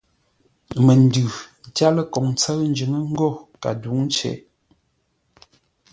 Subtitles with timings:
[0.85, 1.23] Məndʉ
[1.75, 3.29] tyár ləkoŋ ńtsə́ʉ njʉ́ŋə́ ńgó
[3.61, 4.37] kədǔŋcei.